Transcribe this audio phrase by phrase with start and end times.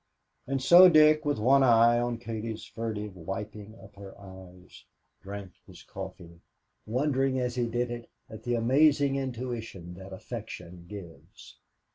[0.47, 4.83] And so Dick, with one eye on Katie's furtive wiping of her eyes,
[5.21, 6.39] drank his coffee,
[6.87, 11.59] wondering as he did it at the amazing intuition that affection gives.